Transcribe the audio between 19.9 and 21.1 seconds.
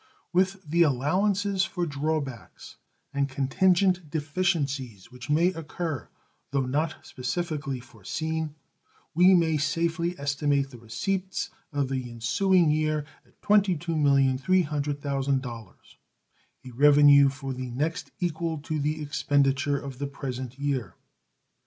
the present year.